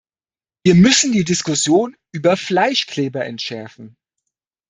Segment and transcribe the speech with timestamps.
[0.63, 3.95] Wir müssen die Diskussion über Fleischkleber entschärfen.